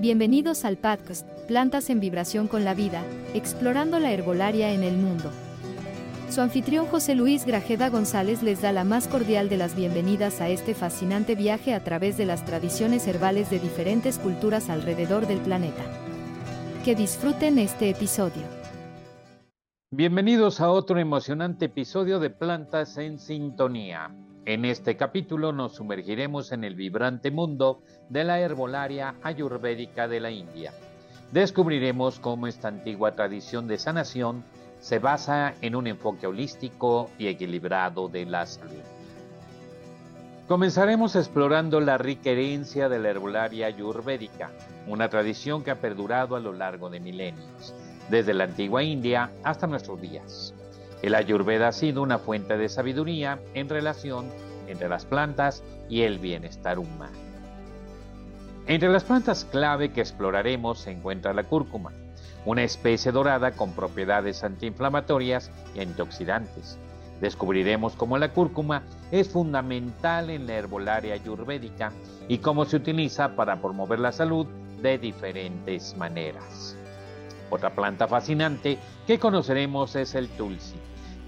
Bienvenidos 0.00 0.64
al 0.64 0.78
podcast 0.78 1.28
Plantas 1.46 1.90
en 1.90 2.00
Vibración 2.00 2.48
con 2.48 2.64
la 2.64 2.72
Vida, 2.72 3.02
explorando 3.34 3.98
la 3.98 4.10
herbolaria 4.12 4.72
en 4.72 4.82
el 4.82 4.96
mundo. 4.96 5.30
Su 6.30 6.40
anfitrión 6.40 6.86
José 6.86 7.14
Luis 7.14 7.44
Grajeda 7.44 7.90
González 7.90 8.42
les 8.42 8.62
da 8.62 8.72
la 8.72 8.84
más 8.84 9.08
cordial 9.08 9.50
de 9.50 9.58
las 9.58 9.76
bienvenidas 9.76 10.40
a 10.40 10.48
este 10.48 10.72
fascinante 10.72 11.34
viaje 11.34 11.74
a 11.74 11.84
través 11.84 12.16
de 12.16 12.24
las 12.24 12.46
tradiciones 12.46 13.06
herbales 13.06 13.50
de 13.50 13.58
diferentes 13.58 14.18
culturas 14.18 14.70
alrededor 14.70 15.26
del 15.26 15.40
planeta. 15.40 15.84
Que 16.82 16.94
disfruten 16.94 17.58
este 17.58 17.90
episodio. 17.90 18.44
Bienvenidos 19.90 20.62
a 20.62 20.70
otro 20.70 20.98
emocionante 20.98 21.66
episodio 21.66 22.20
de 22.20 22.30
Plantas 22.30 22.96
en 22.96 23.18
Sintonía. 23.18 24.10
En 24.50 24.64
este 24.64 24.96
capítulo 24.96 25.52
nos 25.52 25.76
sumergiremos 25.76 26.50
en 26.50 26.64
el 26.64 26.74
vibrante 26.74 27.30
mundo 27.30 27.82
de 28.08 28.24
la 28.24 28.40
herbolaria 28.40 29.14
ayurvédica 29.22 30.08
de 30.08 30.18
la 30.18 30.32
India. 30.32 30.72
Descubriremos 31.30 32.18
cómo 32.18 32.48
esta 32.48 32.66
antigua 32.66 33.12
tradición 33.12 33.68
de 33.68 33.78
sanación 33.78 34.42
se 34.80 34.98
basa 34.98 35.54
en 35.60 35.76
un 35.76 35.86
enfoque 35.86 36.26
holístico 36.26 37.10
y 37.16 37.28
equilibrado 37.28 38.08
de 38.08 38.26
la 38.26 38.44
salud. 38.44 38.82
Comenzaremos 40.48 41.14
explorando 41.14 41.78
la 41.78 41.96
rica 41.96 42.30
herencia 42.30 42.88
de 42.88 42.98
la 42.98 43.10
herbolaria 43.10 43.68
ayurvédica, 43.68 44.50
una 44.88 45.08
tradición 45.08 45.62
que 45.62 45.70
ha 45.70 45.80
perdurado 45.80 46.34
a 46.34 46.40
lo 46.40 46.52
largo 46.52 46.90
de 46.90 46.98
milenios, 46.98 47.72
desde 48.08 48.34
la 48.34 48.44
antigua 48.44 48.82
India 48.82 49.30
hasta 49.44 49.68
nuestros 49.68 50.00
días. 50.00 50.56
El 51.02 51.14
ayurveda 51.14 51.68
ha 51.68 51.72
sido 51.72 52.02
una 52.02 52.18
fuente 52.18 52.58
de 52.58 52.68
sabiduría 52.68 53.40
en 53.54 53.68
relación 53.68 54.26
entre 54.66 54.88
las 54.88 55.06
plantas 55.06 55.62
y 55.88 56.02
el 56.02 56.18
bienestar 56.18 56.78
humano. 56.78 57.16
Entre 58.66 58.88
las 58.88 59.04
plantas 59.04 59.44
clave 59.44 59.92
que 59.92 60.00
exploraremos 60.00 60.80
se 60.80 60.92
encuentra 60.92 61.32
la 61.32 61.44
cúrcuma, 61.44 61.92
una 62.44 62.62
especie 62.62 63.12
dorada 63.12 63.52
con 63.52 63.72
propiedades 63.72 64.44
antiinflamatorias 64.44 65.50
y 65.74 65.80
antioxidantes. 65.80 66.78
Descubriremos 67.20 67.96
cómo 67.96 68.16
la 68.16 68.32
cúrcuma 68.32 68.82
es 69.10 69.28
fundamental 69.28 70.30
en 70.30 70.46
la 70.46 70.54
herbolaria 70.54 71.14
ayurvédica 71.14 71.92
y 72.28 72.38
cómo 72.38 72.64
se 72.64 72.76
utiliza 72.76 73.34
para 73.36 73.60
promover 73.60 73.98
la 73.98 74.12
salud 74.12 74.46
de 74.80 74.98
diferentes 74.98 75.96
maneras. 75.96 76.76
Otra 77.50 77.74
planta 77.74 78.06
fascinante 78.06 78.78
que 79.06 79.18
conoceremos 79.18 79.96
es 79.96 80.14
el 80.14 80.28
tulsi, 80.28 80.76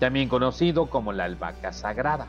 también 0.02 0.28
conocido 0.28 0.86
como 0.86 1.12
la 1.12 1.26
albahaca 1.26 1.72
sagrada. 1.72 2.26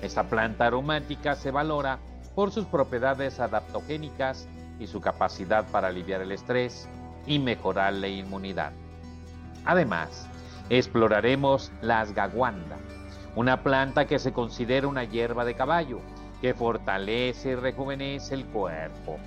Esta 0.00 0.30
planta 0.30 0.66
aromática 0.66 1.34
se 1.34 1.50
valora 1.50 1.98
por 2.34 2.50
sus 2.50 2.64
propiedades 2.64 3.40
adaptogénicas 3.40 4.48
y 4.78 4.86
su 4.86 5.02
capacidad 5.02 5.66
para 5.68 5.88
aliviar 5.88 6.22
el 6.22 6.32
estrés 6.32 6.88
y 7.26 7.38
mejorar 7.38 7.92
la 7.92 8.08
inmunidad. 8.08 8.72
Además, 9.66 10.30
exploraremos 10.70 11.70
la 11.82 12.00
asgawanda, 12.00 12.78
una 13.36 13.62
planta 13.62 14.06
que 14.06 14.18
se 14.18 14.32
considera 14.32 14.88
una 14.88 15.04
hierba 15.04 15.44
de 15.44 15.52
caballo 15.52 16.00
que 16.40 16.54
fortalece 16.54 17.50
y 17.50 17.54
rejuvenece 17.54 18.32
el 18.32 18.46
cuerpo. 18.46 19.18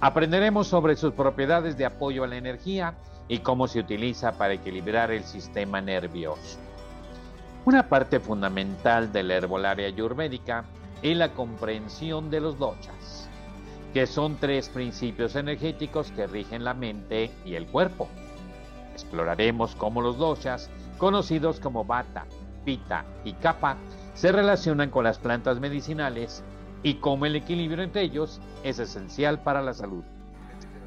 Aprenderemos 0.00 0.68
sobre 0.68 0.96
sus 0.96 1.12
propiedades 1.12 1.76
de 1.76 1.84
apoyo 1.84 2.24
a 2.24 2.28
la 2.28 2.36
energía 2.36 2.94
y 3.28 3.40
cómo 3.40 3.68
se 3.68 3.80
utiliza 3.80 4.38
para 4.38 4.54
equilibrar 4.54 5.10
el 5.10 5.24
sistema 5.24 5.82
nervioso. 5.82 6.71
Una 7.64 7.88
parte 7.88 8.18
fundamental 8.18 9.12
de 9.12 9.22
la 9.22 9.34
herbolaria 9.34 9.86
ayurvédica 9.86 10.64
es 11.00 11.16
la 11.16 11.32
comprensión 11.32 12.28
de 12.28 12.40
los 12.40 12.58
doshas, 12.58 13.28
que 13.94 14.08
son 14.08 14.36
tres 14.36 14.68
principios 14.68 15.36
energéticos 15.36 16.10
que 16.10 16.26
rigen 16.26 16.64
la 16.64 16.74
mente 16.74 17.30
y 17.44 17.54
el 17.54 17.66
cuerpo. 17.66 18.08
Exploraremos 18.92 19.76
cómo 19.76 20.02
los 20.02 20.18
doshas, 20.18 20.70
conocidos 20.98 21.60
como 21.60 21.84
bata, 21.84 22.26
pita 22.64 23.04
y 23.24 23.34
kapha, 23.34 23.76
se 24.14 24.32
relacionan 24.32 24.90
con 24.90 25.04
las 25.04 25.18
plantas 25.18 25.60
medicinales 25.60 26.42
y 26.82 26.94
cómo 26.94 27.26
el 27.26 27.36
equilibrio 27.36 27.84
entre 27.84 28.02
ellos 28.02 28.40
es 28.64 28.80
esencial 28.80 29.38
para 29.38 29.62
la 29.62 29.72
salud. 29.72 30.02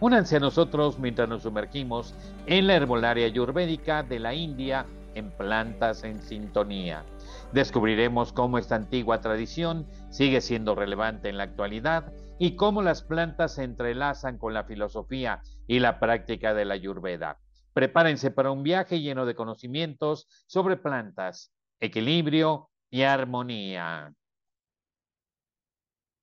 Únanse 0.01 0.35
a 0.35 0.41
nosotros 0.41 0.99
mientras 0.99 1.29
nos 1.29 1.43
sumergimos 1.43 2.13
en 2.47 2.67
la 2.67 2.75
herbolaria 2.75 3.27
ayurvédica 3.27 4.03
de 4.03 4.19
la 4.19 4.33
India 4.33 4.85
en 5.15 5.31
Plantas 5.31 6.03
en 6.03 6.21
Sintonía. 6.21 7.03
Descubriremos 7.51 8.31
cómo 8.31 8.57
esta 8.57 8.75
antigua 8.75 9.21
tradición 9.21 9.87
sigue 10.09 10.41
siendo 10.41 10.75
relevante 10.75 11.29
en 11.29 11.37
la 11.37 11.43
actualidad 11.43 12.13
y 12.37 12.55
cómo 12.55 12.81
las 12.81 13.01
plantas 13.01 13.55
se 13.55 13.63
entrelazan 13.63 14.37
con 14.37 14.53
la 14.53 14.65
filosofía 14.65 15.41
y 15.67 15.79
la 15.79 15.99
práctica 15.99 16.53
de 16.53 16.65
la 16.65 16.75
ayurveda. 16.75 17.39
Prepárense 17.73 18.31
para 18.31 18.51
un 18.51 18.63
viaje 18.63 19.01
lleno 19.01 19.25
de 19.25 19.35
conocimientos 19.35 20.27
sobre 20.47 20.77
plantas, 20.77 21.51
equilibrio 21.79 22.69
y 22.89 23.01
armonía. 23.01 24.13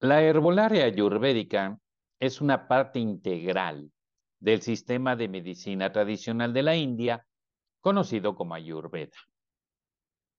La 0.00 0.22
herbolaria 0.22 0.84
ayurvédica 0.84 1.78
es 2.18 2.40
una 2.40 2.68
parte 2.68 2.98
integral 2.98 3.90
del 4.40 4.60
sistema 4.60 5.14
de 5.14 5.28
medicina 5.28 5.92
tradicional 5.92 6.52
de 6.52 6.62
la 6.62 6.74
India, 6.74 7.24
conocido 7.82 8.34
como 8.34 8.54
Ayurveda. 8.54 9.18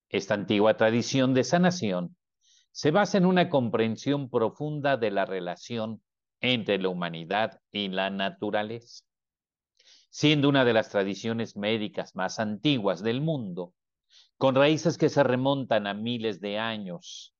Esta 0.09 0.33
antigua 0.33 0.75
tradición 0.75 1.35
de 1.35 1.43
sanación 1.43 2.17
se 2.71 2.89
basa 2.89 3.19
en 3.19 3.27
una 3.27 3.49
comprensión 3.49 4.29
profunda 4.29 4.97
de 4.97 5.11
la 5.11 5.25
relación 5.25 6.01
entre 6.39 6.79
la 6.79 6.89
humanidad 6.89 7.59
y 7.71 7.89
la 7.89 8.09
naturaleza. 8.09 9.03
Siendo 10.09 10.49
una 10.49 10.65
de 10.65 10.73
las 10.73 10.89
tradiciones 10.89 11.55
médicas 11.55 12.15
más 12.15 12.39
antiguas 12.39 13.03
del 13.03 13.21
mundo, 13.21 13.73
con 14.37 14.55
raíces 14.55 14.97
que 14.97 15.09
se 15.09 15.23
remontan 15.23 15.85
a 15.85 15.93
miles 15.93 16.39
de 16.39 16.59
años 16.59 17.35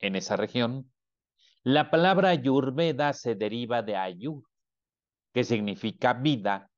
en 0.00 0.16
esa 0.16 0.36
región, 0.36 0.90
la 1.62 1.90
palabra 1.90 2.30
Ayurveda 2.30 3.12
se 3.12 3.34
deriva 3.34 3.82
de 3.82 3.96
Ayur, 3.96 4.44
que 5.32 5.44
significa 5.44 6.14
vida, 6.14 6.70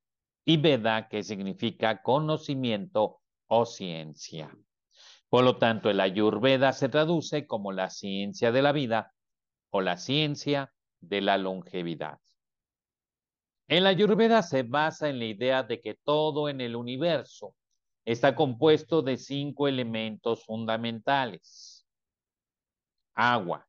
y 0.50 0.56
Veda, 0.56 1.06
que 1.08 1.22
significa 1.22 2.02
conocimiento 2.02 3.20
o 3.46 3.64
ciencia. 3.64 4.50
Por 5.28 5.44
lo 5.44 5.58
tanto, 5.58 5.90
el 5.90 6.00
Ayurveda 6.00 6.72
se 6.72 6.88
traduce 6.88 7.46
como 7.46 7.70
la 7.70 7.88
ciencia 7.88 8.50
de 8.50 8.60
la 8.60 8.72
vida 8.72 9.14
o 9.70 9.80
la 9.80 9.96
ciencia 9.96 10.72
de 10.98 11.20
la 11.20 11.38
longevidad. 11.38 12.18
El 13.68 13.86
Ayurveda 13.86 14.42
se 14.42 14.64
basa 14.64 15.08
en 15.08 15.20
la 15.20 15.26
idea 15.26 15.62
de 15.62 15.80
que 15.80 15.94
todo 15.94 16.48
en 16.48 16.60
el 16.60 16.74
universo 16.74 17.54
está 18.04 18.34
compuesto 18.34 19.02
de 19.02 19.18
cinco 19.18 19.68
elementos 19.68 20.44
fundamentales. 20.44 21.86
Agua, 23.14 23.68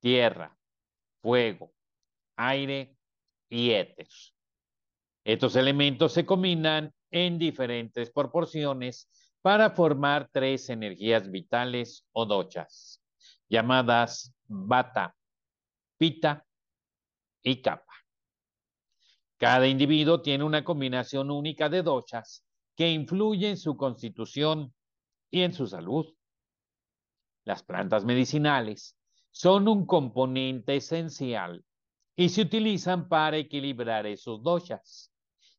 tierra, 0.00 0.54
fuego, 1.22 1.72
aire 2.36 2.94
y 3.48 3.70
éter. 3.70 4.08
Estos 5.24 5.56
elementos 5.56 6.12
se 6.12 6.26
combinan 6.26 6.92
en 7.10 7.38
diferentes 7.38 8.10
proporciones 8.10 9.08
para 9.40 9.70
formar 9.70 10.28
tres 10.30 10.68
energías 10.68 11.30
vitales 11.30 12.06
o 12.12 12.26
dochas, 12.26 13.02
llamadas 13.48 14.34
bata, 14.46 15.16
pita 15.96 16.46
y 17.42 17.62
kapha. 17.62 17.94
Cada 19.38 19.66
individuo 19.66 20.20
tiene 20.20 20.44
una 20.44 20.62
combinación 20.62 21.30
única 21.30 21.70
de 21.70 21.82
dochas 21.82 22.44
que 22.76 22.90
influye 22.90 23.48
en 23.48 23.56
su 23.56 23.78
constitución 23.78 24.74
y 25.30 25.42
en 25.42 25.54
su 25.54 25.66
salud. 25.66 26.06
Las 27.44 27.62
plantas 27.62 28.04
medicinales 28.04 28.96
son 29.30 29.68
un 29.68 29.86
componente 29.86 30.76
esencial 30.76 31.64
y 32.14 32.28
se 32.28 32.42
utilizan 32.42 33.08
para 33.08 33.38
equilibrar 33.38 34.06
esos 34.06 34.42
doshas 34.42 35.13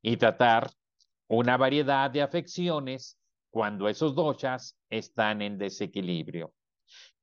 y 0.07 0.17
tratar 0.17 0.69
una 1.27 1.57
variedad 1.57 2.11
de 2.11 2.21
afecciones 2.21 3.19
cuando 3.49 3.89
esos 3.89 4.13
doshas 4.13 4.77
están 4.87 5.41
en 5.41 5.57
desequilibrio. 5.57 6.53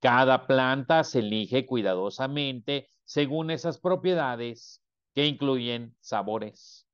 Cada 0.01 0.49
planta 0.49 1.05
se 1.05 1.21
elige 1.21 1.65
cuidadosamente 1.65 2.89
según 3.05 3.53
esas 3.53 3.79
propiedades 3.79 4.83
que 5.15 5.27
incluyen 5.27 5.95
sabores 6.01 6.89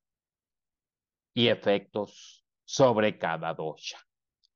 y 1.32 1.48
efectos 1.48 2.44
sobre 2.66 3.16
cada 3.16 3.54
dosha. 3.54 3.98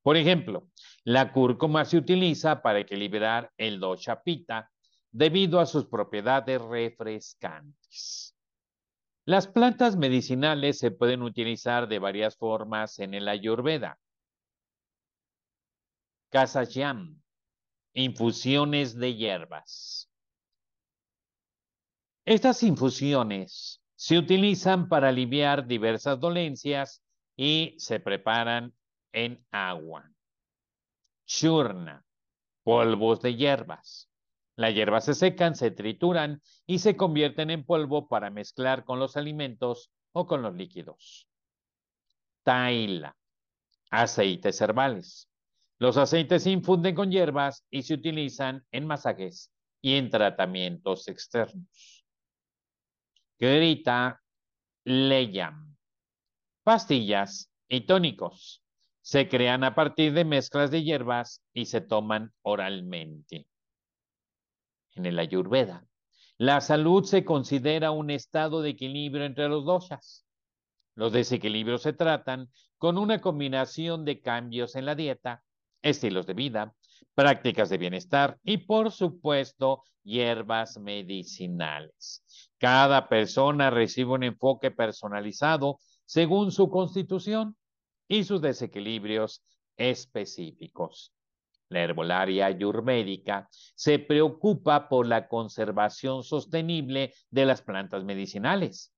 Por 0.03 0.19
ejemplo, 0.19 0.69
la 1.03 1.33
cúrcuma 1.33 1.87
se 1.87 1.97
utiliza 1.97 2.61
para 2.61 2.81
equilibrar 2.81 3.51
el 3.57 3.81
dosha 3.81 4.23
pita 4.23 4.71
debido 5.11 5.61
a 5.61 5.65
sus 5.65 5.87
propiedades 5.87 6.61
refrescantes. 6.61 8.32
Las 9.25 9.47
plantas 9.47 9.97
medicinales 9.97 10.79
se 10.79 10.91
pueden 10.91 11.23
utilizar 11.23 11.89
de 11.89 12.01
varias 12.01 12.37
formas 12.37 12.99
en 12.99 13.15
el 13.15 13.29
Ayurveda. 13.29 14.01
Kasayam, 16.31 17.23
infusiones 17.95 18.97
de 18.97 19.15
hierbas. 19.15 20.11
Estas 22.25 22.63
infusiones 22.63 23.81
Se 23.95 24.19
utilizan 24.19 24.89
para 24.89 25.11
aliviar 25.11 25.69
diversas 25.69 26.19
dolencias 26.19 27.05
y 27.37 27.77
se 27.79 28.01
preparan 28.01 28.75
en 29.13 29.47
agua. 29.53 30.11
Churna, 31.25 32.05
polvos 32.65 33.23
de 33.23 33.37
hierbas. 33.37 34.12
Las 34.57 34.75
hierbas 34.75 35.05
se 35.05 35.15
secan, 35.15 35.55
se 35.55 35.71
trituran 35.71 36.43
y 36.67 36.79
se 36.79 36.97
convierten 36.97 37.51
en 37.51 37.65
polvo 37.65 38.09
para 38.09 38.31
mezclar 38.31 38.85
con 38.85 38.99
los 38.99 39.17
alimentos 39.17 39.91
o 40.13 40.27
con 40.27 40.43
los 40.43 40.55
líquidos. 40.55 41.27
Taila, 42.43 43.17
aceites 43.91 44.61
herbales. 44.61 45.29
Los 45.79 45.97
aceites 45.97 46.43
se 46.43 46.51
infunden 46.51 46.95
con 46.95 47.11
hierbas 47.11 47.65
y 47.71 47.83
se 47.83 47.95
utilizan 47.95 48.65
en 48.71 48.87
masajes 48.87 49.51
y 49.81 49.97
en 49.97 50.11
tratamientos 50.11 51.09
externos. 51.09 52.05
Grita 53.39 54.23
Leyam. 54.85 55.77
Pastillas 56.63 57.51
y 57.69 57.81
tónicos. 57.81 58.63
Se 59.01 59.29
crean 59.29 59.65
a 59.65 59.75
partir 59.75 60.13
de 60.13 60.25
mezclas 60.25 60.71
de 60.71 60.85
hierbas 60.85 61.43
y 61.53 61.65
se 61.67 61.81
toman 61.81 62.33
oralmente. 62.43 63.49
En 64.95 65.07
el 65.07 65.19
Ayurveda, 65.19 65.87
la 66.39 66.61
salud 66.61 67.05
se 67.05 67.25
considera 67.25 67.91
un 67.91 68.11
estado 68.11 68.63
de 68.63 68.71
equilibrio 68.71 69.25
entre 69.25 69.49
los 69.49 69.65
doshas. 69.65 70.27
Los 70.95 71.13
desequilibrios 71.13 71.83
se 71.83 71.93
tratan 71.93 72.51
con 72.79 72.99
una 72.99 73.21
combinación 73.21 74.05
de 74.05 74.21
cambios 74.21 74.77
en 74.77 74.87
la 74.87 74.95
dieta, 74.95 75.43
estilos 75.83 76.27
de 76.27 76.35
vida, 76.35 76.75
prácticas 77.15 77.71
de 77.71 77.79
bienestar 77.79 78.39
y, 78.43 78.59
por 78.59 78.91
supuesto, 78.91 79.85
hierbas 80.03 80.79
medicinales. 80.79 82.25
Cada 82.59 83.09
persona 83.09 83.71
recibe 83.71 84.13
un 84.13 84.25
enfoque 84.25 84.71
personalizado 84.71 85.79
según 86.05 86.51
su 86.53 86.69
constitución 86.69 87.57
y 88.09 88.25
sus 88.25 88.43
desequilibrios 88.43 89.43
específicos. 89.77 91.13
La 91.73 91.81
herbolaria 91.81 92.47
ayurvédica 92.47 93.49
se 93.51 93.99
preocupa 93.99 94.91
por 94.91 95.07
la 95.07 95.27
conservación 95.27 96.23
sostenible 96.23 97.15
de 97.31 97.47
las 97.47 97.63
plantas 97.63 98.05
medicinales. 98.05 98.93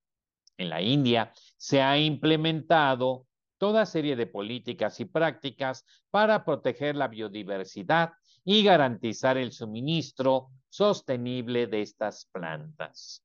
En 0.59 0.71
la 0.71 0.83
India 0.83 1.33
se 1.57 1.81
ha 1.83 1.97
implementado 1.97 3.27
toda 3.59 3.87
serie 3.87 4.17
de 4.17 4.27
políticas 4.27 4.99
y 4.99 5.05
prácticas 5.05 5.85
para 6.11 6.45
proteger 6.45 6.97
la 6.97 7.07
biodiversidad 7.07 8.15
y 8.45 8.65
garantizar 8.65 9.39
el 9.39 9.53
suministro 9.53 10.49
sostenible 10.69 11.69
de 11.69 11.81
estas 11.81 12.29
plantas. 12.33 13.25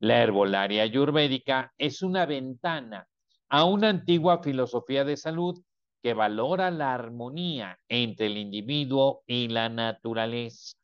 La 0.00 0.22
herbolaria 0.22 0.82
ayurvédica 0.82 1.72
es 1.78 2.02
una 2.02 2.26
ventana 2.26 3.08
a 3.48 3.64
una 3.64 3.88
antigua 3.88 4.42
filosofía 4.42 5.02
de 5.04 5.16
salud 5.16 5.58
que 6.02 6.14
valora 6.14 6.70
la 6.70 6.94
armonía 6.94 7.78
entre 7.88 8.26
el 8.26 8.36
individuo 8.36 9.22
y 9.26 9.48
la 9.48 9.68
naturaleza. 9.68 10.74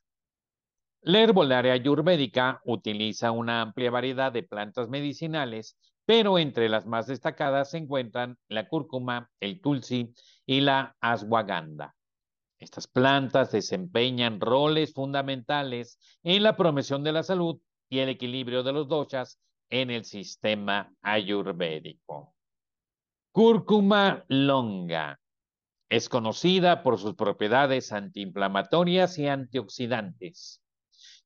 La 1.01 1.21
herbolaria 1.21 1.73
ayurvédica 1.73 2.61
utiliza 2.65 3.31
una 3.31 3.61
amplia 3.61 3.91
variedad 3.91 4.31
de 4.31 4.43
plantas 4.43 4.89
medicinales 4.89 5.77
pero 6.09 6.39
entre 6.39 6.69
las 6.69 6.87
más 6.87 7.05
destacadas 7.05 7.69
se 7.69 7.77
encuentran 7.77 8.35
la 8.47 8.67
cúrcuma, 8.67 9.29
el 9.39 9.61
tulsi 9.61 10.11
y 10.43 10.59
la 10.59 10.95
ashwagandha. 10.99 11.95
Estas 12.57 12.87
plantas 12.87 13.51
desempeñan 13.51 14.41
roles 14.41 14.91
fundamentales 14.91 15.99
en 16.23 16.41
la 16.41 16.57
promoción 16.57 17.03
de 17.03 17.11
la 17.11 17.21
salud 17.21 17.61
y 17.89 17.99
el 17.99 18.09
equilibrio 18.09 18.63
de 18.63 18.73
los 18.73 18.87
doshas 18.87 19.39
en 19.69 19.91
el 19.91 20.03
sistema 20.03 20.91
ayurvédico. 21.03 22.33
Cúrcuma 23.31 24.25
longa 24.27 25.19
es 25.87 26.09
conocida 26.09 26.81
por 26.81 26.97
sus 26.97 27.13
propiedades 27.13 27.91
antiinflamatorias 27.91 29.19
y 29.19 29.27
antioxidantes. 29.27 30.63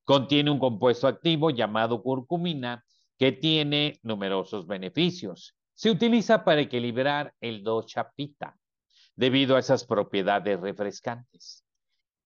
Contiene 0.04 0.50
un 0.50 0.58
compuesto 0.58 1.06
activo 1.06 1.48
llamado 1.48 2.02
curcumina 2.02 2.84
que 3.18 3.32
tiene 3.32 4.00
numerosos 4.02 4.66
beneficios. 4.66 5.56
Se 5.72 5.90
utiliza 5.90 6.44
para 6.44 6.60
equilibrar 6.60 7.34
el 7.40 7.64
dosha 7.64 8.10
pita 8.14 8.58
debido 9.16 9.56
a 9.56 9.60
esas 9.60 9.86
propiedades 9.86 10.60
refrescantes. 10.60 11.64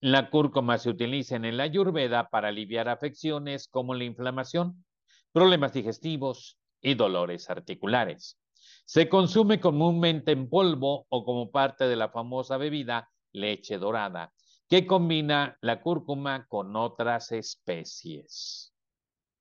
La 0.00 0.28
cúrcuma 0.28 0.78
se 0.78 0.90
utiliza 0.90 1.36
en 1.36 1.56
la 1.56 1.62
ayurveda 1.62 2.30
para 2.30 2.48
aliviar 2.48 2.88
afecciones 2.88 3.68
como 3.68 3.94
la 3.94 4.04
inflamación, 4.04 4.84
problemas 5.30 5.72
digestivos 5.72 6.58
y 6.80 6.94
dolores 6.94 7.48
articulares. 7.48 8.38
Se 8.88 9.06
consume 9.06 9.60
comúnmente 9.60 10.32
en 10.32 10.48
polvo 10.48 11.04
o 11.10 11.22
como 11.22 11.50
parte 11.50 11.86
de 11.86 11.94
la 11.94 12.08
famosa 12.08 12.56
bebida 12.56 13.10
leche 13.32 13.76
dorada, 13.76 14.32
que 14.66 14.86
combina 14.86 15.58
la 15.60 15.82
cúrcuma 15.82 16.46
con 16.48 16.74
otras 16.74 17.30
especies. 17.32 18.72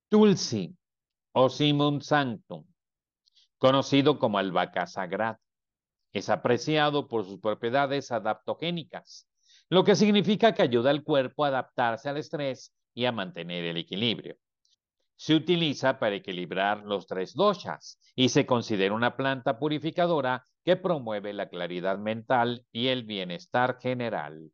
Tulsi 0.09 0.75
o 1.31 1.47
Simon 1.47 2.01
Sanctum, 2.01 2.65
conocido 3.57 4.19
como 4.19 4.37
albahaca 4.37 4.85
sagrada. 4.85 5.39
Es 6.11 6.29
apreciado 6.29 7.07
por 7.07 7.23
sus 7.23 7.39
propiedades 7.39 8.11
adaptogénicas, 8.11 9.29
lo 9.69 9.85
que 9.85 9.95
significa 9.95 10.53
que 10.53 10.63
ayuda 10.63 10.89
al 10.89 11.05
cuerpo 11.05 11.45
a 11.45 11.47
adaptarse 11.47 12.09
al 12.09 12.17
estrés 12.17 12.73
y 12.93 13.05
a 13.05 13.13
mantener 13.13 13.63
el 13.63 13.77
equilibrio. 13.77 14.35
Se 15.17 15.35
utiliza 15.35 15.99
para 15.99 16.15
equilibrar 16.15 16.85
los 16.85 17.05
tres 17.05 17.33
doshas 17.33 17.99
y 18.15 18.29
se 18.29 18.45
considera 18.45 18.93
una 18.95 19.17
planta 19.17 19.59
purificadora 19.59 20.45
que 20.63 20.77
promueve 20.77 21.33
la 21.33 21.49
claridad 21.49 21.97
mental 21.97 22.65
y 22.71 22.87
el 22.87 23.03
bienestar 23.03 23.77
general. 23.81 24.51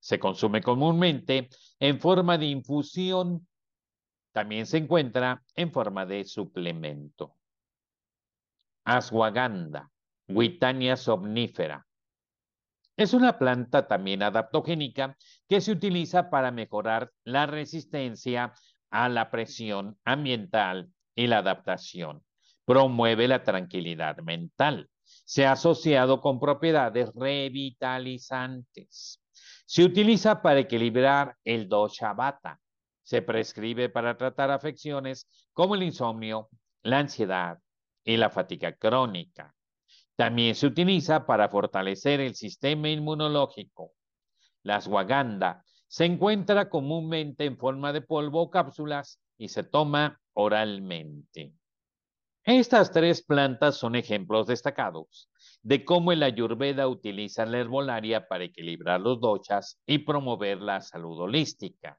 Se 0.00 0.18
consume 0.18 0.62
comúnmente 0.62 1.48
en 1.78 2.00
forma 2.00 2.36
de 2.38 2.46
infusión 2.46 3.46
también 4.34 4.66
se 4.66 4.78
encuentra 4.78 5.44
en 5.54 5.70
forma 5.70 6.04
de 6.06 6.24
suplemento. 6.24 7.36
Ashwagandha, 8.84 9.92
Witania 10.26 10.96
somnífera. 10.96 11.86
Es 12.96 13.14
una 13.14 13.38
planta 13.38 13.86
también 13.86 14.24
adaptogénica 14.24 15.16
que 15.48 15.60
se 15.60 15.70
utiliza 15.70 16.30
para 16.30 16.50
mejorar 16.50 17.12
la 17.22 17.46
resistencia 17.46 18.52
a 18.94 19.08
la 19.08 19.28
presión 19.28 19.98
ambiental 20.04 20.88
y 21.16 21.26
la 21.26 21.38
adaptación. 21.38 22.22
Promueve 22.64 23.26
la 23.26 23.42
tranquilidad 23.42 24.18
mental. 24.18 24.88
Se 25.02 25.46
ha 25.46 25.52
asociado 25.52 26.20
con 26.20 26.38
propiedades 26.38 27.10
revitalizantes. 27.12 29.20
Se 29.66 29.82
utiliza 29.82 30.40
para 30.40 30.60
equilibrar 30.60 31.36
el 31.42 31.68
dosha 31.68 32.12
vata, 32.12 32.60
se 33.02 33.20
prescribe 33.20 33.88
para 33.88 34.16
tratar 34.16 34.52
afecciones 34.52 35.28
como 35.52 35.74
el 35.74 35.82
insomnio, 35.82 36.48
la 36.84 37.00
ansiedad 37.00 37.58
y 38.04 38.16
la 38.16 38.30
fatiga 38.30 38.76
crónica. 38.76 39.52
También 40.14 40.54
se 40.54 40.68
utiliza 40.68 41.26
para 41.26 41.48
fortalecer 41.48 42.20
el 42.20 42.36
sistema 42.36 42.88
inmunológico. 42.88 43.90
La 44.62 44.76
ashwagandha 44.76 45.64
se 45.88 46.04
encuentra 46.04 46.68
comúnmente 46.68 47.44
en 47.44 47.56
forma 47.56 47.92
de 47.92 48.00
polvo 48.00 48.42
o 48.42 48.50
cápsulas 48.50 49.20
y 49.38 49.48
se 49.48 49.62
toma 49.62 50.20
oralmente. 50.32 51.52
Estas 52.44 52.92
tres 52.92 53.22
plantas 53.22 53.76
son 53.76 53.94
ejemplos 53.94 54.46
destacados 54.46 55.30
de 55.62 55.84
cómo 55.84 56.12
el 56.12 56.22
ayurveda 56.22 56.88
utiliza 56.88 57.46
la 57.46 57.58
herbolaria 57.58 58.28
para 58.28 58.44
equilibrar 58.44 59.00
los 59.00 59.20
doshas 59.20 59.80
y 59.86 59.98
promover 59.98 60.60
la 60.60 60.80
salud 60.80 61.18
holística 61.20 61.98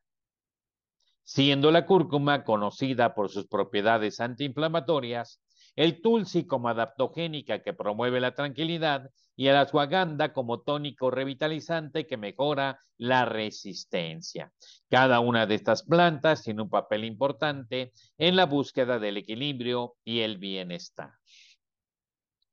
siendo 1.25 1.71
la 1.71 1.87
cúrcuma 1.87 2.43
conocida 2.43 3.15
por 3.15 3.29
sus 3.29 3.47
propiedades 3.47 4.19
antiinflamatorias, 4.19 5.41
el 5.75 6.01
tulsi 6.01 6.45
como 6.45 6.69
adaptogénica 6.69 7.61
que 7.61 7.73
promueve 7.73 8.19
la 8.19 8.33
tranquilidad 8.33 9.09
y 9.35 9.47
el 9.47 9.57
ashwagandha 9.57 10.31
como 10.33 10.61
tónico 10.61 11.11
revitalizante 11.11 12.07
que 12.07 12.17
mejora 12.17 12.79
la 12.97 13.25
resistencia. 13.25 14.51
Cada 14.89 15.19
una 15.19 15.45
de 15.45 15.55
estas 15.55 15.83
plantas 15.83 16.43
tiene 16.43 16.61
un 16.61 16.69
papel 16.69 17.03
importante 17.03 17.91
en 18.17 18.35
la 18.35 18.45
búsqueda 18.45 18.99
del 18.99 19.17
equilibrio 19.17 19.95
y 20.03 20.21
el 20.21 20.37
bienestar. 20.37 21.11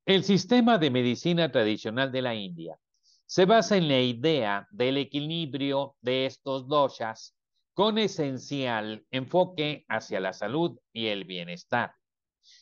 El 0.05 0.25
sistema 0.25 0.77
de 0.77 0.91
medicina 0.91 1.49
tradicional 1.49 2.11
de 2.11 2.21
la 2.21 2.35
India 2.35 2.77
se 3.25 3.45
basa 3.45 3.77
en 3.77 3.87
la 3.87 4.01
idea 4.01 4.67
del 4.71 4.97
equilibrio 4.97 5.95
de 6.01 6.25
estos 6.25 6.67
doshas 6.67 7.35
con 7.73 7.97
esencial 7.97 9.05
enfoque 9.09 9.85
hacia 9.87 10.19
la 10.19 10.33
salud 10.33 10.77
y 10.91 11.07
el 11.07 11.23
bienestar, 11.23 11.95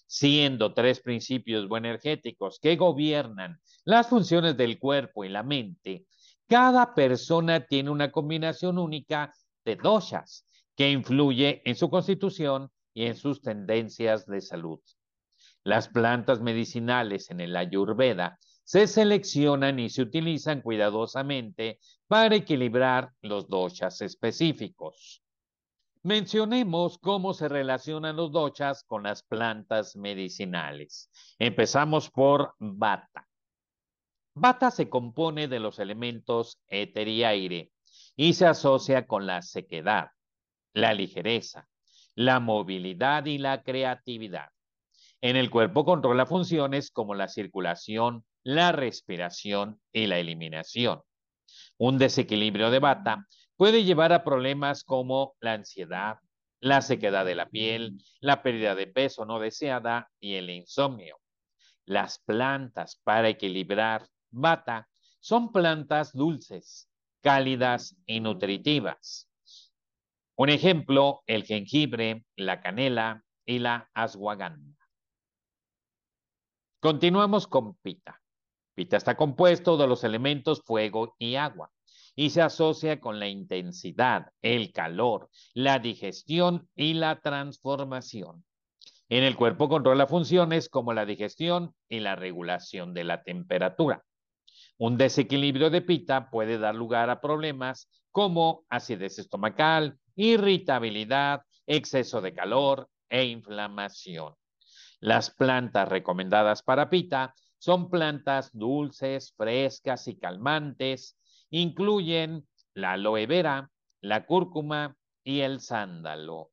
siendo 0.07 0.73
tres 0.73 0.99
principios 0.99 1.67
bioenergéticos 1.67 2.59
que 2.59 2.75
gobiernan 2.75 3.59
las 3.85 4.07
funciones 4.07 4.57
del 4.57 4.79
cuerpo 4.79 5.23
y 5.23 5.29
la 5.29 5.43
mente. 5.43 6.05
Cada 6.47 6.93
persona 6.93 7.65
tiene 7.65 7.89
una 7.89 8.11
combinación 8.11 8.77
única 8.77 9.33
de 9.63 9.75
doshas 9.75 10.45
que 10.75 10.91
influye 10.91 11.61
en 11.65 11.75
su 11.75 11.89
constitución 11.89 12.69
y 12.93 13.05
en 13.05 13.15
sus 13.15 13.41
tendencias 13.41 14.25
de 14.25 14.41
salud. 14.41 14.79
Las 15.63 15.87
plantas 15.87 16.41
medicinales 16.41 17.29
en 17.29 17.39
el 17.39 17.55
Ayurveda 17.55 18.39
se 18.63 18.87
seleccionan 18.87 19.79
y 19.79 19.89
se 19.89 20.01
utilizan 20.01 20.61
cuidadosamente 20.61 21.79
para 22.07 22.35
equilibrar 22.35 23.11
los 23.21 23.47
doshas 23.47 24.01
específicos. 24.01 25.21
Mencionemos 26.03 26.97
cómo 26.97 27.35
se 27.35 27.47
relacionan 27.47 28.15
los 28.15 28.31
doshas 28.31 28.83
con 28.83 29.03
las 29.03 29.21
plantas 29.21 29.95
medicinales. 29.95 31.11
Empezamos 31.37 32.09
por 32.09 32.55
Vata. 32.57 33.27
Vata 34.33 34.71
se 34.71 34.89
compone 34.89 35.47
de 35.47 35.59
los 35.59 35.77
elementos 35.77 36.59
éter 36.67 37.07
y 37.07 37.23
aire 37.23 37.71
y 38.15 38.33
se 38.33 38.47
asocia 38.47 39.05
con 39.05 39.27
la 39.27 39.43
sequedad, 39.43 40.09
la 40.73 40.95
ligereza, 40.95 41.67
la 42.15 42.39
movilidad 42.39 43.25
y 43.25 43.37
la 43.37 43.61
creatividad. 43.61 44.49
En 45.21 45.35
el 45.35 45.51
cuerpo 45.51 45.85
controla 45.85 46.25
funciones 46.25 46.89
como 46.89 47.13
la 47.13 47.27
circulación, 47.27 48.25
la 48.43 48.71
respiración 48.71 49.79
y 49.93 50.07
la 50.07 50.17
eliminación. 50.17 51.01
Un 51.77 51.99
desequilibrio 51.99 52.71
de 52.71 52.79
bata 52.79 53.27
puede 53.61 53.83
llevar 53.83 54.11
a 54.11 54.23
problemas 54.23 54.83
como 54.83 55.35
la 55.39 55.53
ansiedad, 55.53 56.17
la 56.61 56.81
sequedad 56.81 57.23
de 57.23 57.35
la 57.35 57.47
piel, 57.47 58.03
la 58.19 58.41
pérdida 58.41 58.73
de 58.73 58.87
peso 58.87 59.23
no 59.23 59.37
deseada 59.37 60.09
y 60.19 60.33
el 60.33 60.49
insomnio. 60.49 61.19
Las 61.85 62.17
plantas 62.17 62.99
para 63.03 63.29
equilibrar 63.29 64.07
bata 64.31 64.89
son 65.19 65.51
plantas 65.51 66.11
dulces, 66.11 66.89
cálidas 67.21 67.95
y 68.07 68.19
nutritivas. 68.19 69.29
Un 70.35 70.49
ejemplo, 70.49 71.21
el 71.27 71.43
jengibre, 71.43 72.25
la 72.35 72.61
canela 72.61 73.23
y 73.45 73.59
la 73.59 73.91
ashwagandha. 73.93 74.89
Continuamos 76.79 77.45
con 77.45 77.75
pita. 77.75 78.19
Pita 78.73 78.97
está 78.97 79.15
compuesto 79.15 79.77
de 79.77 79.85
los 79.85 80.03
elementos 80.03 80.63
fuego 80.65 81.13
y 81.19 81.35
agua 81.35 81.71
y 82.21 82.29
se 82.29 82.43
asocia 82.43 82.99
con 82.99 83.19
la 83.19 83.27
intensidad, 83.27 84.27
el 84.43 84.71
calor, 84.71 85.31
la 85.55 85.79
digestión 85.79 86.69
y 86.75 86.93
la 86.93 87.19
transformación. 87.19 88.45
En 89.09 89.23
el 89.23 89.35
cuerpo 89.35 89.67
controla 89.67 90.05
funciones 90.05 90.69
como 90.69 90.93
la 90.93 91.07
digestión 91.07 91.73
y 91.89 91.99
la 91.99 92.15
regulación 92.15 92.93
de 92.93 93.05
la 93.05 93.23
temperatura. 93.23 94.03
Un 94.77 94.99
desequilibrio 94.99 95.71
de 95.71 95.81
pita 95.81 96.29
puede 96.29 96.59
dar 96.59 96.75
lugar 96.75 97.09
a 97.09 97.21
problemas 97.21 97.89
como 98.11 98.65
acidez 98.69 99.17
estomacal, 99.17 99.97
irritabilidad, 100.15 101.41
exceso 101.65 102.21
de 102.21 102.35
calor 102.35 102.87
e 103.09 103.25
inflamación. 103.25 104.35
Las 104.99 105.31
plantas 105.31 105.89
recomendadas 105.89 106.61
para 106.61 106.87
pita 106.87 107.33
son 107.57 107.89
plantas 107.89 108.51
dulces, 108.53 109.33
frescas 109.35 110.07
y 110.07 110.19
calmantes. 110.19 111.17
Incluyen 111.51 112.47
la 112.73 112.93
aloe 112.93 113.27
vera, 113.27 113.69
la 114.01 114.25
cúrcuma 114.25 114.95
y 115.23 115.41
el 115.41 115.59
sándalo. 115.59 116.51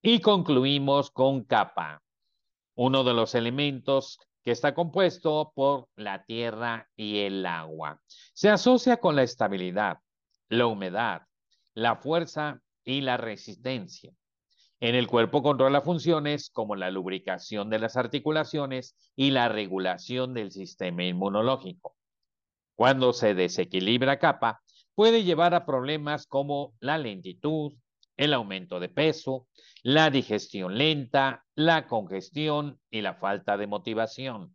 Y 0.00 0.20
concluimos 0.20 1.10
con 1.10 1.42
capa, 1.42 2.02
uno 2.76 3.02
de 3.02 3.14
los 3.14 3.34
elementos 3.34 4.18
que 4.44 4.52
está 4.52 4.74
compuesto 4.74 5.52
por 5.56 5.88
la 5.96 6.24
tierra 6.24 6.88
y 6.94 7.18
el 7.18 7.44
agua. 7.46 8.00
Se 8.32 8.48
asocia 8.48 8.98
con 8.98 9.16
la 9.16 9.24
estabilidad, 9.24 9.98
la 10.48 10.66
humedad, 10.66 11.22
la 11.74 11.96
fuerza 11.96 12.60
y 12.84 13.00
la 13.00 13.16
resistencia. 13.16 14.12
En 14.78 14.94
el 14.94 15.08
cuerpo 15.08 15.42
controla 15.42 15.80
funciones 15.80 16.50
como 16.50 16.76
la 16.76 16.92
lubricación 16.92 17.70
de 17.70 17.80
las 17.80 17.96
articulaciones 17.96 18.94
y 19.16 19.32
la 19.32 19.48
regulación 19.48 20.32
del 20.32 20.52
sistema 20.52 21.02
inmunológico. 21.02 21.96
Cuando 22.76 23.14
se 23.14 23.34
desequilibra 23.34 24.18
capa, 24.18 24.60
puede 24.94 25.24
llevar 25.24 25.54
a 25.54 25.64
problemas 25.64 26.26
como 26.26 26.74
la 26.78 26.98
lentitud, 26.98 27.72
el 28.18 28.34
aumento 28.34 28.80
de 28.80 28.90
peso, 28.90 29.48
la 29.82 30.10
digestión 30.10 30.76
lenta, 30.76 31.44
la 31.54 31.86
congestión 31.86 32.78
y 32.90 33.00
la 33.00 33.14
falta 33.14 33.56
de 33.56 33.66
motivación. 33.66 34.54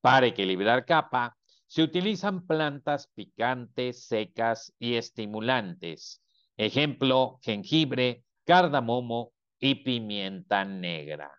Para 0.00 0.26
equilibrar 0.26 0.84
capa, 0.84 1.36
se 1.66 1.82
utilizan 1.82 2.46
plantas 2.46 3.08
picantes, 3.14 4.06
secas 4.06 4.72
y 4.78 4.94
estimulantes. 4.94 6.22
Ejemplo, 6.56 7.40
jengibre, 7.42 8.24
cardamomo 8.44 9.32
y 9.58 9.76
pimienta 9.76 10.64
negra. 10.64 11.32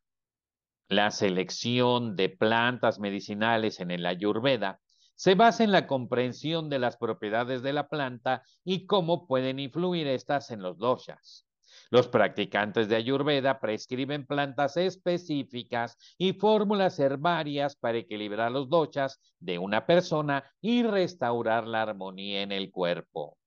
La 0.90 1.12
selección 1.12 2.18
de 2.18 2.30
plantas 2.30 3.00
medicinales 3.00 3.80
en 3.80 3.92
el 3.92 4.06
Ayurveda 4.06 4.80
se 5.15 5.36
basa 5.36 5.63
en 5.63 5.72
la 5.72 5.88
comprensión 5.88 6.69
de 6.69 6.79
las 6.79 6.98
propiedades 6.98 7.62
de 7.62 7.74
la 7.74 7.88
planta 7.88 8.43
y 8.63 8.86
cómo 8.86 9.27
pueden 9.27 9.60
influir 9.60 10.07
estas 10.07 10.51
en 10.51 10.62
los 10.62 10.77
doshas. 10.77 11.45
Los 11.89 12.07
practicantes 12.07 12.88
de 12.89 12.95
Ayurveda 12.95 13.60
prescriben 13.60 14.25
plantas 14.25 14.75
específicas 14.77 15.98
y 16.17 16.34
fórmulas 16.34 17.00
herbarias 17.00 17.75
para 17.75 17.98
equilibrar 17.98 18.51
los 18.51 18.69
doshas 18.69 19.19
de 19.39 19.60
una 19.60 19.86
persona 19.86 20.43
y 20.62 20.84
restaurar 20.84 21.67
la 21.67 21.84
armonía 21.84 22.41
en 22.41 22.51
el 22.51 22.72
cuerpo. 22.72 23.38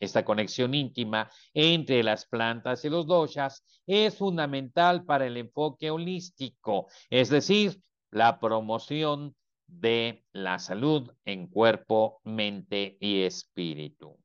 Esta 0.00 0.24
conexión 0.24 0.74
íntima 0.74 1.30
entre 1.52 2.02
las 2.02 2.26
plantas 2.26 2.84
y 2.84 2.90
los 2.90 3.06
doshas 3.06 3.64
es 3.86 4.16
fundamental 4.16 5.04
para 5.04 5.26
el 5.26 5.36
enfoque 5.36 5.90
holístico, 5.90 6.88
es 7.10 7.30
decir, 7.30 7.80
la 8.10 8.38
promoción 8.38 9.34
de 9.66 10.24
la 10.32 10.58
salud 10.58 11.10
en 11.24 11.46
cuerpo, 11.48 12.20
mente 12.24 12.96
y 13.00 13.22
espíritu. 13.22 14.16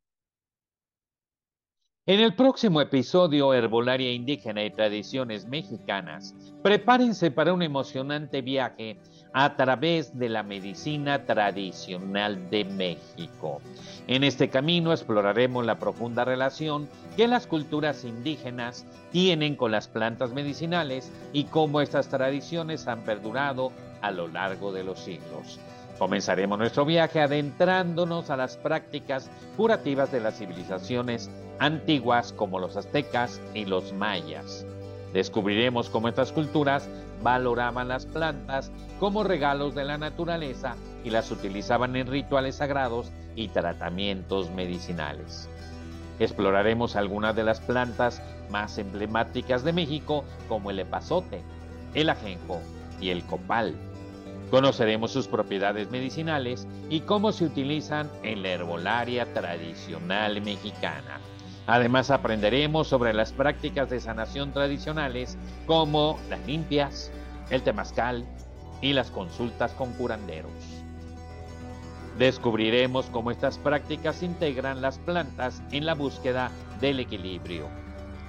En 2.10 2.20
el 2.22 2.34
próximo 2.34 2.82
episodio 2.82 3.54
Herbolaria 3.54 4.12
Indígena 4.12 4.64
y 4.66 4.72
Tradiciones 4.72 5.46
Mexicanas, 5.46 6.34
prepárense 6.64 7.30
para 7.30 7.54
un 7.54 7.62
emocionante 7.62 8.42
viaje 8.42 8.98
a 9.32 9.56
través 9.56 10.18
de 10.18 10.28
la 10.28 10.42
medicina 10.42 11.26
tradicional 11.26 12.50
de 12.50 12.66
México. 12.66 13.62
En 14.08 14.24
este 14.24 14.50
camino 14.50 14.92
exploraremos 14.92 15.64
la 15.64 15.78
profunda 15.78 16.26
relación 16.26 16.90
que 17.16 17.28
las 17.28 17.46
culturas 17.46 18.04
indígenas 18.04 18.88
tienen 19.12 19.56
con 19.56 19.70
las 19.70 19.88
plantas 19.88 20.34
medicinales 20.34 21.12
y 21.32 21.44
cómo 21.44 21.80
estas 21.80 22.10
tradiciones 22.10 22.88
han 22.88 23.04
perdurado 23.04 23.72
a 24.02 24.12
lo 24.12 24.28
largo 24.28 24.72
de 24.72 24.84
los 24.84 25.00
siglos. 25.00 25.60
Comenzaremos 25.98 26.58
nuestro 26.58 26.86
viaje 26.86 27.20
adentrándonos 27.20 28.30
a 28.30 28.38
las 28.38 28.56
prácticas 28.56 29.30
curativas 29.58 30.12
de 30.12 30.22
las 30.22 30.38
civilizaciones 30.38 31.30
antiguas 31.60 32.32
como 32.32 32.60
los 32.60 32.78
aztecas 32.78 33.42
y 33.54 33.66
los 33.66 33.92
mayas. 33.92 34.66
Descubriremos 35.14 35.90
cómo 35.90 36.08
estas 36.08 36.32
culturas 36.32 36.88
valoraban 37.22 37.88
las 37.88 38.06
plantas 38.06 38.72
como 39.00 39.24
regalos 39.24 39.76
de 39.76 39.84
la 39.84 39.98
naturaleza 39.98 40.76
y 41.04 41.10
las 41.10 41.32
utilizaban 41.32 41.96
en 41.96 42.08
rituales 42.08 42.56
sagrados 42.56 43.12
y 43.36 43.50
tratamientos 43.50 44.52
medicinales. 44.52 45.50
Exploraremos 46.20 46.96
algunas 46.96 47.36
de 47.36 47.44
las 47.44 47.60
plantas 47.60 48.22
más 48.50 48.78
emblemáticas 48.78 49.64
de 49.64 49.74
México 49.74 50.24
como 50.48 50.70
el 50.72 50.80
epazote, 50.80 51.42
el 51.94 52.10
ajenjo 52.10 52.60
y 53.00 53.10
el 53.10 53.24
copal. 53.26 53.76
Conoceremos 54.50 55.12
sus 55.12 55.28
propiedades 55.28 55.92
medicinales 55.92 56.68
y 56.90 57.02
cómo 57.02 57.32
se 57.32 57.46
utilizan 57.46 58.10
en 58.24 58.42
la 58.42 58.50
herbolaria 58.50 59.32
tradicional 59.34 60.42
mexicana. 60.42 61.20
Además 61.68 62.10
aprenderemos 62.10 62.88
sobre 62.88 63.14
las 63.14 63.32
prácticas 63.32 63.92
de 63.92 64.00
sanación 64.00 64.52
tradicionales 64.52 65.38
como 65.68 66.18
las 66.32 66.44
limpias, 66.48 67.12
el 67.52 67.62
temazcal 67.62 68.26
y 68.82 68.94
las 68.94 69.12
consultas 69.12 69.72
con 69.74 69.94
curanderos. 69.94 70.52
Descubriremos 72.18 73.06
cómo 73.12 73.30
estas 73.30 73.60
prácticas 73.60 74.24
integran 74.24 74.82
las 74.82 74.98
plantas 74.98 75.62
en 75.72 75.86
la 75.86 75.94
búsqueda 75.94 76.50
del 76.82 77.00
equilibrio. 77.00 77.68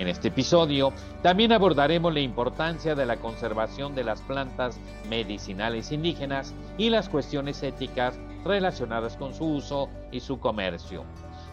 En 0.01 0.09
este 0.09 0.29
episodio 0.29 0.95
también 1.23 1.53
abordaremos 1.53 2.15
la 2.15 2.21
importancia 2.21 2.95
de 2.95 3.05
la 3.05 3.19
conservación 3.19 3.95
de 3.95 4.03
las 4.03 4.23
plantas 4.23 4.81
medicinales 5.11 5.93
indígenas 5.93 6.55
y 6.79 6.89
las 6.89 7.11
cuestiones 7.11 7.63
éticas 7.63 8.19
relacionadas 8.43 9.19
con 9.19 9.35
su 9.35 9.45
uso 9.45 9.91
y 10.11 10.21
su 10.21 10.41
comercio. 10.41 11.05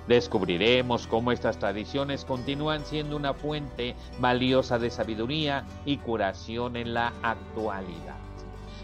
Descubriremos 0.07 1.07
cómo 1.07 1.33
estas 1.33 1.59
tradiciones 1.59 2.23
continúan 2.23 2.85
siendo 2.85 3.17
una 3.17 3.33
fuente 3.33 3.95
valiosa 4.19 4.79
de 4.79 4.91
sabiduría 4.91 5.65
y 5.85 5.97
curación 5.97 6.77
en 6.77 6.93
la 6.93 7.11
actualidad. 7.23 8.26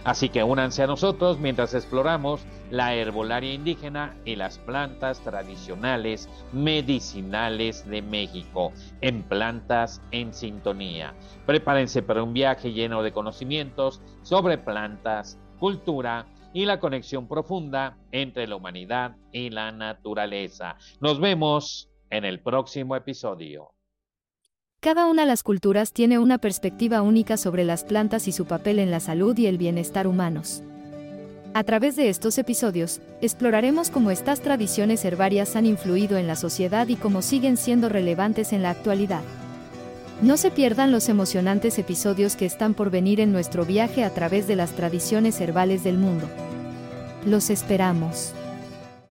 Así 0.03 0.27
que 0.27 0.43
únanse 0.43 0.83
a 0.83 0.87
nosotros 0.87 1.39
mientras 1.39 1.73
exploramos 1.73 2.45
la 2.69 2.93
herbolaria 2.93 3.53
indígena 3.53 4.15
y 4.25 4.35
las 4.35 4.57
plantas 4.57 5.21
tradicionales 5.21 6.27
medicinales 6.51 7.87
de 7.87 8.01
México 8.01 8.73
en 8.99 9.23
Plantas 9.23 10.01
en 10.11 10.33
Sintonía. 10.33 11.13
Prepárense 11.45 12.03
para 12.03 12.21
un 12.21 12.33
viaje 12.33 12.73
lleno 12.73 13.01
de 13.01 13.13
conocimientos 13.13 14.01
sobre 14.23 14.57
plantas, 14.57 15.39
cultura 15.57 16.25
y 16.53 16.65
la 16.65 16.81
conexión 16.81 17.29
profunda 17.29 17.97
entre 18.11 18.45
la 18.47 18.57
humanidad 18.57 19.15
y 19.31 19.51
la 19.51 19.71
naturaleza. 19.71 20.75
Nos 20.99 21.21
vemos 21.21 21.89
en 22.09 22.25
el 22.25 22.41
próximo 22.41 22.97
episodio. 22.97 23.71
Cada 24.83 25.05
una 25.05 25.21
de 25.21 25.29
las 25.29 25.43
culturas 25.43 25.93
tiene 25.93 26.19
una 26.19 26.39
perspectiva 26.39 27.01
única 27.03 27.37
sobre 27.37 27.63
las 27.63 27.85
plantas 27.85 28.27
y 28.27 28.33
su 28.33 28.43
papel 28.43 28.79
en 28.79 28.91
la 28.91 28.99
salud 28.99 29.37
y 29.37 29.47
el 29.47 29.57
bienestar 29.57 30.07
humanos. 30.07 30.61
A 31.53 31.63
través 31.63 31.95
de 31.95 32.09
estos 32.09 32.37
episodios, 32.37 32.99
exploraremos 33.21 33.89
cómo 33.89 34.11
estas 34.11 34.41
tradiciones 34.41 35.05
herbarias 35.05 35.55
han 35.55 35.65
influido 35.65 36.17
en 36.17 36.27
la 36.27 36.35
sociedad 36.35 36.85
y 36.89 36.97
cómo 36.97 37.21
siguen 37.21 37.55
siendo 37.55 37.87
relevantes 37.87 38.51
en 38.51 38.61
la 38.61 38.71
actualidad. 38.71 39.21
No 40.21 40.35
se 40.35 40.51
pierdan 40.51 40.91
los 40.91 41.07
emocionantes 41.07 41.79
episodios 41.79 42.35
que 42.35 42.45
están 42.45 42.73
por 42.73 42.89
venir 42.91 43.21
en 43.21 43.31
nuestro 43.31 43.63
viaje 43.63 44.03
a 44.03 44.09
través 44.09 44.47
de 44.47 44.57
las 44.57 44.71
tradiciones 44.71 45.39
herbales 45.39 45.85
del 45.85 45.97
mundo. 45.97 46.27
Los 47.25 47.49
esperamos. 47.49 48.33